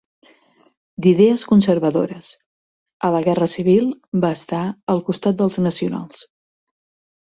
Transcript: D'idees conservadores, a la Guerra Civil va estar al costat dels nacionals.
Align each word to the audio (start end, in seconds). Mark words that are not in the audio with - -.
D'idees 1.05 1.43
conservadores, 1.51 2.31
a 3.09 3.13
la 3.19 3.23
Guerra 3.29 3.51
Civil 3.59 3.95
va 4.27 4.35
estar 4.41 4.67
al 4.97 5.07
costat 5.13 5.41
dels 5.45 5.65
nacionals. 5.71 6.31